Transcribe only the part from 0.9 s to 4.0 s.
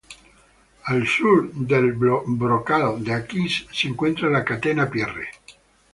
Al sur del brocal de Akis se